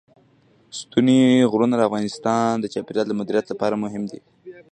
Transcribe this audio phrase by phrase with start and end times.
[0.79, 1.19] ستوني
[1.51, 4.19] غرونه د افغانستان د چاپیریال د مدیریت لپاره مهم دي.